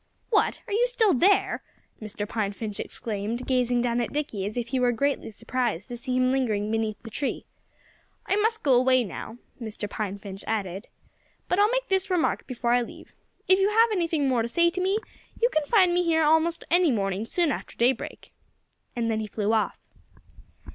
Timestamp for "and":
18.95-19.07